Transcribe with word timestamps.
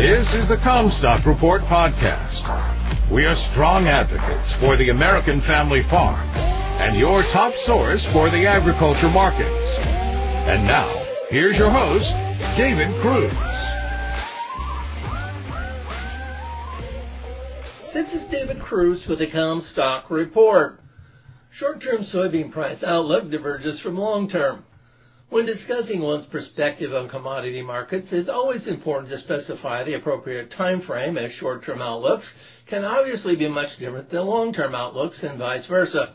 This 0.00 0.32
is 0.32 0.48
the 0.48 0.56
Commstock 0.56 1.26
Report 1.26 1.60
podcast. 1.68 2.40
We 3.12 3.26
are 3.26 3.36
strong 3.52 3.84
advocates 3.84 4.54
for 4.58 4.78
the 4.78 4.88
American 4.88 5.42
family 5.42 5.82
farm 5.90 6.26
and 6.80 6.98
your 6.98 7.20
top 7.34 7.52
source 7.66 8.02
for 8.10 8.30
the 8.30 8.46
agriculture 8.48 9.10
markets. 9.10 9.76
And 10.48 10.64
now, 10.64 10.88
here's 11.28 11.58
your 11.58 11.70
host, 11.70 12.08
David 12.56 12.88
Kruse. 13.04 13.30
This 17.92 18.08
is 18.14 18.26
David 18.30 18.58
Kruse 18.58 19.06
with 19.06 19.18
the 19.18 19.26
Commstock 19.26 20.08
Report. 20.08 20.80
Short-term 21.52 22.04
soybean 22.04 22.50
price 22.50 22.82
outlook 22.82 23.30
diverges 23.30 23.78
from 23.80 23.98
long-term. 23.98 24.64
When 25.30 25.46
discussing 25.46 26.00
one's 26.00 26.26
perspective 26.26 26.92
on 26.92 27.08
commodity 27.08 27.62
markets, 27.62 28.12
it's 28.12 28.28
always 28.28 28.66
important 28.66 29.12
to 29.12 29.20
specify 29.20 29.84
the 29.84 29.94
appropriate 29.94 30.50
time 30.50 30.80
frame 30.80 31.16
as 31.16 31.30
short-term 31.30 31.80
outlooks 31.80 32.34
can 32.66 32.84
obviously 32.84 33.36
be 33.36 33.46
much 33.46 33.76
different 33.78 34.10
than 34.10 34.26
long-term 34.26 34.74
outlooks 34.74 35.22
and 35.22 35.38
vice 35.38 35.66
versa. 35.66 36.14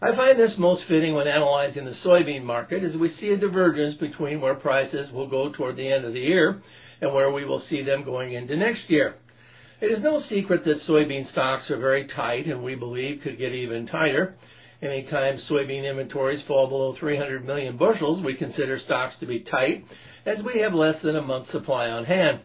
I 0.00 0.14
find 0.14 0.38
this 0.38 0.56
most 0.56 0.84
fitting 0.86 1.16
when 1.16 1.26
analyzing 1.26 1.84
the 1.84 1.90
soybean 1.90 2.44
market 2.44 2.84
as 2.84 2.96
we 2.96 3.08
see 3.08 3.30
a 3.32 3.36
divergence 3.36 3.94
between 3.94 4.40
where 4.40 4.54
prices 4.54 5.10
will 5.10 5.28
go 5.28 5.50
toward 5.50 5.74
the 5.74 5.90
end 5.90 6.04
of 6.04 6.12
the 6.12 6.20
year 6.20 6.62
and 7.00 7.12
where 7.12 7.32
we 7.32 7.44
will 7.44 7.58
see 7.58 7.82
them 7.82 8.04
going 8.04 8.34
into 8.34 8.56
next 8.56 8.88
year. 8.88 9.16
It 9.80 9.90
is 9.90 10.00
no 10.00 10.20
secret 10.20 10.64
that 10.64 10.78
soybean 10.78 11.26
stocks 11.26 11.72
are 11.72 11.80
very 11.80 12.06
tight 12.06 12.46
and 12.46 12.62
we 12.62 12.76
believe 12.76 13.22
could 13.22 13.36
get 13.36 13.52
even 13.52 13.88
tighter. 13.88 14.36
Anytime 14.80 15.38
soybean 15.38 15.82
inventories 15.90 16.42
fall 16.42 16.68
below 16.68 16.92
300 16.92 17.44
million 17.44 17.76
bushels, 17.76 18.22
we 18.22 18.34
consider 18.34 18.78
stocks 18.78 19.16
to 19.18 19.26
be 19.26 19.40
tight 19.40 19.84
as 20.24 20.40
we 20.44 20.60
have 20.60 20.72
less 20.72 21.02
than 21.02 21.16
a 21.16 21.20
month's 21.20 21.50
supply 21.50 21.88
on 21.88 22.04
hand. 22.04 22.42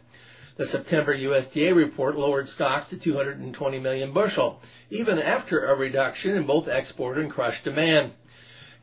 The 0.57 0.65
September 0.65 1.15
USDA 1.15 1.75
report 1.75 2.17
lowered 2.17 2.49
stocks 2.49 2.89
to 2.89 2.97
220 2.97 3.77
million 3.79 4.13
bushel, 4.13 4.59
even 4.89 5.19
after 5.19 5.65
a 5.65 5.77
reduction 5.77 6.35
in 6.35 6.47
both 6.47 6.67
export 6.67 7.19
and 7.19 7.29
crush 7.29 7.63
demand. 7.63 8.13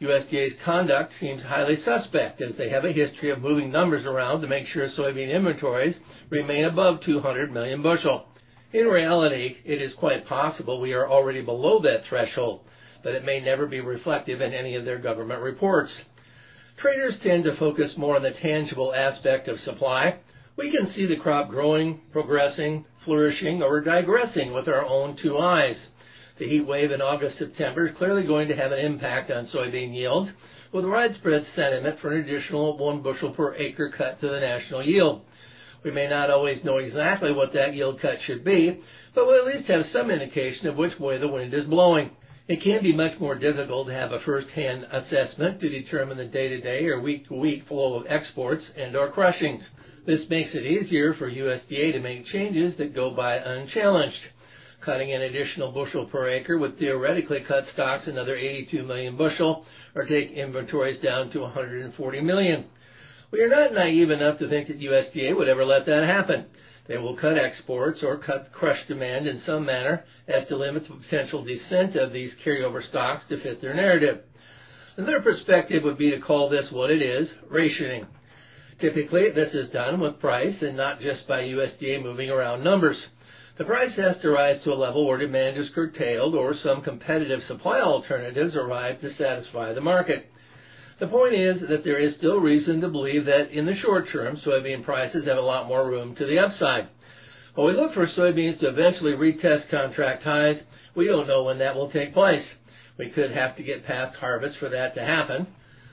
USDA's 0.01 0.55
conduct 0.65 1.13
seems 1.15 1.43
highly 1.43 1.75
suspect 1.75 2.41
as 2.41 2.55
they 2.55 2.69
have 2.69 2.85
a 2.85 2.93
history 2.93 3.31
of 3.31 3.43
moving 3.43 3.73
numbers 3.73 4.07
around 4.07 4.43
to 4.43 4.47
make 4.47 4.67
sure 4.67 4.87
soybean 4.87 5.29
inventories 5.29 5.99
remain 6.31 6.67
above 6.67 7.01
200 7.01 7.51
million 7.51 7.83
bushel. 7.83 8.29
In 8.73 8.87
reality, 8.87 9.57
it 9.65 9.83
is 9.83 9.93
quite 9.95 10.25
possible 10.27 10.81
we 10.81 10.93
are 10.93 11.09
already 11.09 11.43
below 11.43 11.81
that 11.81 12.05
threshold 12.05 12.61
but 13.03 13.15
it 13.15 13.25
may 13.25 13.41
never 13.41 13.67
be 13.67 13.81
reflective 13.81 14.41
in 14.41 14.53
any 14.53 14.77
of 14.77 14.85
their 14.85 14.99
government 14.99 15.43
reports. 15.43 15.99
Traders 16.77 17.19
tend 17.23 17.45
to 17.45 17.57
focus 17.57 17.97
more 17.97 18.17
on 18.17 18.23
the 18.23 18.33
tangible 18.33 18.95
aspect 18.95 19.49
of 19.49 19.61
supply. 19.61 20.19
We 20.57 20.71
can 20.71 20.87
see 20.87 21.07
the 21.07 21.17
crop 21.17 21.49
growing, 21.49 22.01
progressing, 22.13 22.87
flourishing, 23.05 23.63
or 23.63 23.81
digressing 23.81 24.53
with 24.53 24.69
our 24.69 24.85
own 24.85 25.17
two 25.17 25.39
eyes. 25.39 25.89
The 26.39 26.49
heat 26.49 26.67
wave 26.67 26.91
in 26.91 27.03
August 27.03 27.39
September 27.39 27.87
is 27.87 27.97
clearly 27.97 28.27
going 28.27 28.49
to 28.49 28.57
have 28.57 28.73
an 28.73 28.79
impact 28.79 29.31
on 29.31 29.47
soybean 29.47 29.95
yields, 29.95 30.33
with 30.73 30.87
widespread 30.87 31.45
sentiment 31.55 31.99
for 32.01 32.13
an 32.13 32.23
additional 32.23 32.79
one 32.79 33.03
bushel 33.03 33.33
per 33.33 33.55
acre 33.57 33.91
cut 33.91 34.21
to 34.21 34.29
the 34.29 34.41
national 34.41 34.83
yield. 34.83 35.23
We 35.85 35.91
may 35.91 36.09
not 36.09 36.31
always 36.31 36.65
know 36.65 36.79
exactly 36.79 37.33
what 37.33 37.53
that 37.55 37.75
yield 37.75 38.01
cut 38.01 38.21
should 38.21 38.45
be, 38.45 38.81
but 39.15 39.27
we'll 39.27 39.47
at 39.47 39.55
least 39.55 39.69
have 39.69 39.85
some 39.87 40.11
indication 40.11 40.67
of 40.69 40.77
which 40.77 40.99
way 40.99 41.19
the 41.19 41.29
wind 41.29 41.53
is 41.55 41.67
blowing. 41.67 42.11
It 42.51 42.63
can 42.63 42.83
be 42.83 42.93
much 42.93 43.21
more 43.21 43.37
difficult 43.37 43.87
to 43.87 43.95
have 43.95 44.11
a 44.11 44.19
first-hand 44.19 44.89
assessment 44.91 45.61
to 45.61 45.69
determine 45.69 46.17
the 46.17 46.25
day-to-day 46.25 46.85
or 46.87 47.01
week-to-week 47.01 47.69
flow 47.69 47.95
of 47.95 48.07
exports 48.09 48.69
and 48.77 48.97
or 48.97 49.13
crushings. 49.13 49.69
This 50.05 50.29
makes 50.29 50.53
it 50.57 50.67
easier 50.67 51.15
for 51.15 51.31
USDA 51.31 51.93
to 51.93 52.01
make 52.01 52.25
changes 52.25 52.77
that 52.79 52.93
go 52.93 53.13
by 53.13 53.37
unchallenged. 53.37 54.19
Cutting 54.81 55.13
an 55.13 55.23
additional 55.23 55.71
bushel 55.71 56.07
per 56.07 56.29
acre 56.29 56.59
would 56.59 56.77
theoretically 56.77 57.45
cut 57.47 57.69
stocks 57.69 58.09
another 58.09 58.35
82 58.35 58.83
million 58.83 59.17
bushel 59.17 59.65
or 59.95 60.05
take 60.05 60.33
inventories 60.33 61.01
down 61.01 61.31
to 61.31 61.39
140 61.39 62.21
million. 62.21 62.65
We 63.31 63.43
are 63.43 63.49
not 63.49 63.75
naive 63.75 64.11
enough 64.11 64.41
to 64.41 64.49
think 64.49 64.67
that 64.67 64.81
USDA 64.81 65.37
would 65.37 65.47
ever 65.47 65.65
let 65.65 65.87
that 65.87 66.03
happen. 66.03 66.47
They 66.91 66.99
will 66.99 67.15
cut 67.15 67.39
exports 67.39 68.03
or 68.03 68.19
cut 68.19 68.51
crush 68.51 68.85
demand 68.89 69.29
in 69.29 69.39
some 69.39 69.65
manner 69.65 70.03
as 70.27 70.49
to 70.49 70.57
limit 70.57 70.89
the 70.89 70.97
potential 70.97 71.45
descent 71.45 71.95
of 71.95 72.13
these 72.13 72.35
carryover 72.45 72.83
stocks 72.83 73.25
to 73.29 73.41
fit 73.41 73.63
their 73.63 73.75
narrative. 73.75 74.23
Another 74.97 75.21
perspective 75.21 75.85
would 75.85 75.99
be 75.99 76.11
to 76.11 76.19
call 76.19 76.49
this 76.49 76.73
what 76.73 76.91
it 76.91 77.01
is, 77.01 77.33
rationing. 77.49 78.09
Typically, 78.81 79.31
this 79.31 79.55
is 79.55 79.71
done 79.71 80.01
with 80.01 80.19
price 80.19 80.63
and 80.63 80.77
not 80.77 80.99
just 80.99 81.29
by 81.29 81.45
USDA 81.45 82.03
moving 82.03 82.29
around 82.29 82.65
numbers. 82.65 83.01
The 83.57 83.65
price 83.67 83.95
has 83.95 84.19
to 84.23 84.31
rise 84.33 84.61
to 84.65 84.73
a 84.73 84.75
level 84.75 85.07
where 85.07 85.19
demand 85.19 85.59
is 85.59 85.71
curtailed 85.71 86.35
or 86.35 86.55
some 86.55 86.83
competitive 86.83 87.45
supply 87.45 87.81
alternatives 87.81 88.57
arrive 88.57 89.01
to 89.03 89.13
satisfy 89.13 89.73
the 89.75 89.81
market. 89.81 90.27
The 91.01 91.09
point 91.09 91.33
is 91.33 91.63
that 91.63 91.83
there 91.83 91.99
is 91.99 92.15
still 92.15 92.41
reason 92.41 92.83
to 92.83 92.89
believe 92.89 93.25
that 93.25 93.53
in 93.53 93.65
the 93.65 93.75
short 93.75 94.11
term, 94.11 94.37
soybean 94.37 94.85
prices 94.85 95.27
have 95.27 95.39
a 95.39 95.41
lot 95.41 95.67
more 95.67 95.89
room 95.89 96.15
to 96.17 96.27
the 96.27 96.39
upside. 96.39 96.89
While 97.55 97.69
we 97.69 97.73
look 97.73 97.95
for 97.95 98.07
soybeans 98.07 98.61
to 98.61 98.69
eventually 98.69 99.13
retest 99.13 99.71
contract 99.71 100.25
highs, 100.25 100.63
we 100.95 101.07
don't 101.07 101.27
know 101.27 101.45
when 101.45 101.57
that 101.61 101.75
will 101.75 101.91
take 101.91 102.13
place. 102.13 102.47
We 102.99 103.09
could 103.09 103.31
have 103.31 103.57
to 103.57 103.63
get 103.63 103.87
past 103.87 104.15
harvest 104.17 104.59
for 104.59 104.69
that 104.69 104.95
to 104.95 105.03
happen. 105.03 105.47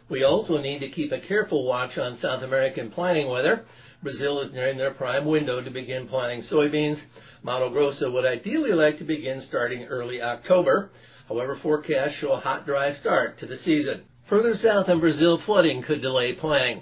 We 0.10 0.26
also 0.26 0.58
need 0.58 0.80
to 0.80 0.90
keep 0.90 1.14
a 1.14 1.22
careful 1.22 1.66
watch 1.66 1.98
on 1.98 2.18
South 2.18 2.44
American 2.44 2.92
planting 2.92 3.30
weather. 3.30 3.66
Brazil 4.04 4.42
is 4.42 4.52
nearing 4.52 4.78
their 4.78 4.94
prime 4.94 5.24
window 5.24 5.62
to 5.62 5.72
begin 5.72 6.10
planting 6.10 6.42
soybeans. 6.42 7.00
Mato 7.44 7.70
Grosso 7.70 8.12
would 8.12 8.26
ideally 8.26 8.74
like 8.74 8.98
to 8.98 9.06
begin 9.06 9.42
starting 9.42 9.86
early 9.86 10.22
October. 10.22 10.90
However, 11.30 11.56
forecasts 11.64 12.16
show 12.16 12.34
a 12.34 12.40
hot, 12.42 12.66
dry 12.66 12.92
start 12.92 13.40
to 13.40 13.46
the 13.46 13.58
season. 13.58 14.04
Further 14.30 14.56
south 14.56 14.90
in 14.90 15.00
Brazil, 15.00 15.38
flooding 15.46 15.82
could 15.84 16.02
delay 16.02 16.34
planting. 16.34 16.82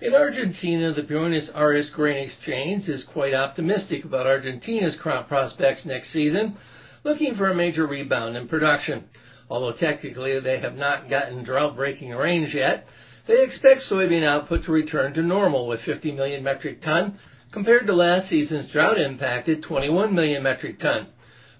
In 0.00 0.14
Argentina, 0.14 0.92
the 0.92 1.02
Buenos 1.02 1.50
Aires 1.52 1.90
Grain 1.90 2.28
Exchange 2.28 2.88
is 2.88 3.02
quite 3.04 3.34
optimistic 3.34 4.04
about 4.04 4.28
Argentina's 4.28 4.96
crop 4.98 5.26
prospects 5.26 5.84
next 5.84 6.12
season, 6.12 6.56
looking 7.02 7.34
for 7.34 7.50
a 7.50 7.54
major 7.54 7.88
rebound 7.88 8.36
in 8.36 8.46
production. 8.46 9.04
Although 9.50 9.76
technically 9.76 10.38
they 10.38 10.60
have 10.60 10.76
not 10.76 11.10
gotten 11.10 11.42
drought-breaking 11.42 12.10
rains 12.10 12.54
yet, 12.54 12.86
they 13.26 13.42
expect 13.42 13.86
soybean 13.90 14.24
output 14.24 14.64
to 14.64 14.72
return 14.72 15.14
to 15.14 15.22
normal 15.22 15.66
with 15.66 15.80
50 15.80 16.12
million 16.12 16.44
metric 16.44 16.80
ton 16.80 17.18
compared 17.50 17.88
to 17.88 17.94
last 17.94 18.28
season's 18.28 18.70
drought-impacted 18.70 19.64
21 19.64 20.14
million 20.14 20.44
metric 20.44 20.78
ton. 20.78 21.08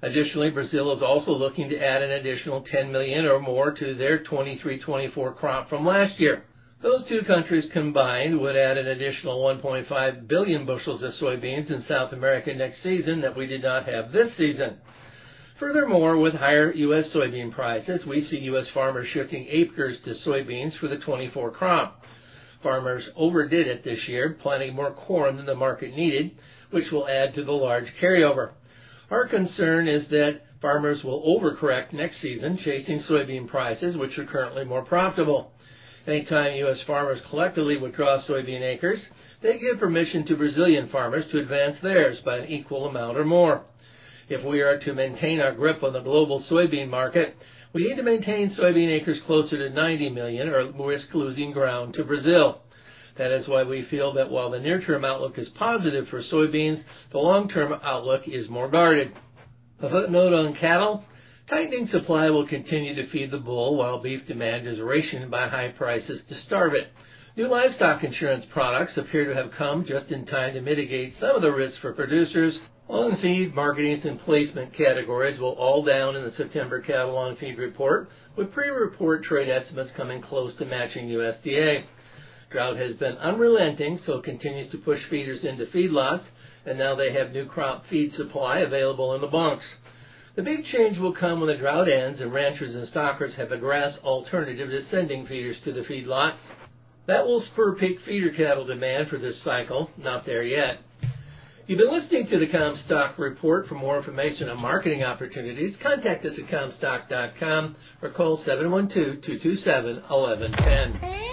Additionally, 0.03 0.51
Brazil 0.51 0.93
is 0.93 1.03
also 1.03 1.33
looking 1.33 1.69
to 1.71 1.79
add 1.79 2.03
an 2.03 2.11
additional 2.11 2.63
10 2.63 2.93
million 2.93 3.25
or 3.27 3.41
more 3.41 3.73
to 3.73 3.95
their 3.95 4.23
23-24 4.25 5.37
crop 5.37 5.69
from 5.69 5.87
last 5.87 6.21
year. 6.21 6.45
Those 6.83 7.07
two 7.09 7.23
countries 7.23 7.69
combined 7.73 8.39
would 8.39 8.57
add 8.57 8.77
an 8.77 8.89
additional 8.89 9.43
1.5 9.43 10.29
billion 10.29 10.67
bushels 10.67 11.03
of 11.03 11.13
soybeans 11.15 11.71
in 11.71 11.81
South 11.81 12.13
America 12.13 12.53
next 12.53 12.83
season 12.83 13.23
that 13.23 13.35
we 13.35 13.47
did 13.47 13.63
not 13.63 13.87
have 13.87 14.13
this 14.13 14.37
season. 14.37 14.77
Furthermore, 15.59 16.19
with 16.19 16.35
higher 16.35 16.73
U.S. 16.73 17.15
soybean 17.15 17.53
prices, 17.53 18.05
we 18.05 18.21
see 18.21 18.41
U.S. 18.41 18.69
farmers 18.75 19.07
shifting 19.07 19.47
acres 19.49 20.01
to 20.03 20.11
soybeans 20.11 20.77
for 20.77 20.89
the 20.89 20.99
24 20.99 21.53
crop. 21.53 22.05
Farmers 22.63 23.09
overdid 23.17 23.67
it 23.67 23.85
this 23.85 24.09
year, 24.09 24.37
planting 24.41 24.75
more 24.75 24.93
corn 24.93 25.37
than 25.37 25.47
the 25.47 25.55
market 25.55 25.95
needed, 25.95 26.33
which 26.71 26.91
will 26.91 27.09
add 27.09 27.35
to 27.35 27.45
the 27.45 27.53
large 27.53 27.95
carryover. 28.01 28.51
Our 29.11 29.29
concern 29.29 29.87
is 29.87 30.09
that 30.09 30.41
farmers 30.61 31.05
will 31.05 31.23
overcorrect 31.23 31.93
next 31.93 32.21
season, 32.21 32.57
chasing 32.57 33.01
soybean 33.01 33.47
prices, 33.47 33.97
which 33.97 34.19
are 34.19 34.25
currently 34.25 34.65
more 34.65 34.83
profitable. 34.83 35.53
Anytime 36.07 36.57
U.S. 36.57 36.83
farmers 36.83 37.21
collectively 37.29 37.77
withdraw 37.77 38.19
soybean 38.19 38.63
acres, 38.63 39.11
they 39.43 39.59
give 39.59 39.79
permission 39.79 40.25
to 40.27 40.37
Brazilian 40.37 40.89
farmers 40.89 41.27
to 41.31 41.39
advance 41.39 41.81
theirs 41.81 42.21
by 42.21 42.39
an 42.39 42.49
equal 42.49 42.87
amount 42.87 43.19
or 43.19 43.25
more. 43.25 43.65
If 44.29 44.43
we 44.43 44.63
are 44.63 44.79
to 44.81 44.95
maintain 44.95 45.41
our 45.41 45.53
grip 45.53 45.83
on 45.83 45.93
the 45.93 46.01
global 46.01 46.41
soybean 46.41 46.89
market, 46.89 47.37
we 47.75 47.87
need 47.87 47.97
to 47.97 48.03
maintain 48.03 48.51
soybean 48.51 48.89
acres 48.89 49.21
closer 49.27 49.59
to 49.59 49.69
90 49.69 50.11
million 50.11 50.49
or 50.49 50.73
risk 50.87 51.13
losing 51.15 51.53
ground 51.53 51.93
to 51.95 52.05
Brazil. 52.05 52.63
That 53.17 53.31
is 53.31 53.47
why 53.47 53.63
we 53.63 53.85
feel 53.85 54.13
that 54.15 54.31
while 54.31 54.51
the 54.51 54.59
near-term 54.59 55.05
outlook 55.05 55.39
is 55.39 55.49
positive 55.51 56.09
for 56.09 56.21
soybeans, 56.21 56.83
the 57.13 57.19
long-term 57.19 57.73
outlook 57.83 58.27
is 58.27 58.49
more 58.49 58.69
guarded. 58.69 59.13
A 59.81 59.89
footnote 59.89 60.33
on 60.33 60.55
cattle. 60.55 61.05
Tightening 61.49 61.87
supply 61.87 62.31
will 62.31 62.47
continue 62.47 62.95
to 62.95 63.07
feed 63.07 63.31
the 63.31 63.39
bull 63.39 63.77
while 63.77 64.01
beef 64.01 64.27
demand 64.27 64.67
is 64.67 64.81
rationed 64.81 65.31
by 65.31 65.47
high 65.47 65.69
prices 65.69 66.25
to 66.29 66.35
starve 66.35 66.73
it. 66.75 66.89
New 67.37 67.49
livestock 67.49 68.03
insurance 68.03 68.45
products 68.47 68.97
appear 68.97 69.27
to 69.27 69.35
have 69.35 69.51
come 69.53 69.85
just 69.85 70.11
in 70.11 70.25
time 70.25 70.55
to 70.55 70.61
mitigate 70.61 71.15
some 71.15 71.37
of 71.37 71.43
the 71.43 71.53
risks 71.53 71.79
for 71.79 71.93
producers. 71.93 72.59
On 72.89 73.17
feed, 73.17 73.55
marketing, 73.55 74.01
and 74.05 74.19
placement 74.21 74.73
categories 74.73 75.39
will 75.39 75.53
all 75.53 75.83
down 75.83 76.17
in 76.17 76.25
the 76.25 76.31
September 76.31 76.81
cattle 76.81 77.17
on 77.17 77.37
feed 77.37 77.59
report, 77.59 78.09
with 78.37 78.53
pre-report 78.53 79.23
trade 79.23 79.49
estimates 79.49 79.91
coming 79.97 80.21
close 80.21 80.55
to 80.57 80.65
matching 80.65 81.09
USDA. 81.09 81.85
Drought 82.51 82.77
has 82.77 82.97
been 82.97 83.17
unrelenting, 83.17 83.99
so 83.99 84.19
it 84.19 84.25
continues 84.25 84.71
to 84.71 84.79
push 84.79 85.05
feeders 85.09 85.45
into 85.45 85.67
feedlots, 85.67 86.25
and 86.67 86.79
now 86.79 86.95
they 86.95 87.13
have 87.13 87.33
new 87.33 87.47
crop 87.47 87.87
feed 87.87 88.13
supply 88.13 88.61
available 88.61 89.15
in 89.15 89.21
the 89.21 89.27
bunks. 89.27 89.65
The 90.37 90.43
big 90.43 90.65
change 90.65 90.99
will 90.99 91.15
come 91.15 91.41
when 91.41 91.49
the 91.49 91.57
drought 91.57 91.89
ends 91.89 92.21
and 92.21 92.33
ranchers 92.33 92.75
and 92.75 92.89
stockers 92.89 93.37
have 93.37 93.53
a 93.53 93.59
grass 93.59 93.99
alternative 94.03 94.69
to 94.69 94.83
sending 94.83 95.27
feeders 95.27 95.61
to 95.65 95.73
the 95.73 95.83
feedlot. 95.83 96.37
That 97.07 97.27
will 97.27 97.41
spur 97.41 97.77
peak 97.77 98.01
feeder 98.01 98.31
cattle 98.31 98.65
demand 98.65 99.09
for 99.09 99.19
this 99.19 99.43
cycle. 99.45 99.91
Not 99.97 100.27
there 100.27 100.43
yet. 100.43 100.79
You've 101.67 101.79
been 101.79 101.93
listening 101.93 102.27
to 102.27 102.39
the 102.39 102.47
Commstock 102.47 103.17
Report. 103.17 103.67
For 103.69 103.75
more 103.75 103.97
information 103.97 104.51
on 104.51 104.61
marketing 104.61 105.03
opportunities, 105.03 105.79
contact 105.83 106.27
us 106.27 106.39
at 106.39 106.47
Commstock.com 106.51 107.77
or 108.03 108.11
call 108.11 108.37
712-227-1110. 108.45 111.24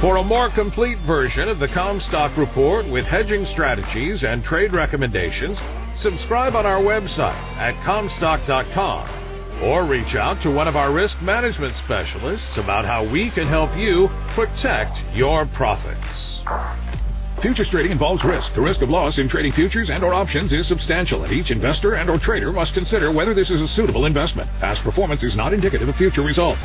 For 0.00 0.16
a 0.18 0.24
more 0.24 0.50
complete 0.54 0.98
version 1.06 1.48
of 1.48 1.58
the 1.58 1.68
Commstock 1.68 2.36
Report 2.36 2.86
with 2.90 3.06
hedging 3.06 3.46
strategies 3.52 4.22
and 4.22 4.44
trade 4.44 4.74
recommendations, 4.74 5.56
subscribe 6.02 6.54
on 6.54 6.66
our 6.66 6.82
website 6.82 7.40
at 7.56 7.74
Commstock.com 7.86 9.62
or 9.62 9.86
reach 9.86 10.14
out 10.16 10.42
to 10.42 10.50
one 10.50 10.68
of 10.68 10.76
our 10.76 10.92
risk 10.92 11.14
management 11.22 11.72
specialists 11.84 12.58
about 12.58 12.84
how 12.84 13.08
we 13.10 13.30
can 13.30 13.46
help 13.46 13.70
you 13.76 14.08
protect 14.34 14.92
your 15.14 15.46
profits. 15.56 16.04
Futures 17.40 17.68
trading 17.70 17.92
involves 17.92 18.22
risk. 18.24 18.52
The 18.54 18.60
risk 18.60 18.82
of 18.82 18.90
loss 18.90 19.18
in 19.18 19.28
trading 19.28 19.52
futures 19.52 19.90
and 19.90 20.04
or 20.04 20.12
options 20.12 20.52
is 20.52 20.68
substantial, 20.68 21.24
and 21.24 21.32
each 21.32 21.50
investor 21.50 21.94
and 21.94 22.10
or 22.10 22.18
trader 22.18 22.52
must 22.52 22.74
consider 22.74 23.10
whether 23.12 23.32
this 23.32 23.48
is 23.48 23.60
a 23.60 23.68
suitable 23.68 24.06
investment. 24.06 24.50
Past 24.60 24.82
performance 24.82 25.22
is 25.22 25.36
not 25.36 25.54
indicative 25.54 25.88
of 25.88 25.94
future 25.96 26.22
results. 26.22 26.60